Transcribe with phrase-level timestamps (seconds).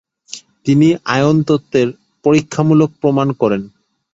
[0.65, 1.87] তিনি আয়নতত্ত্বের
[2.25, 3.61] পরীক্ষামূলক প্রমাণ করেন।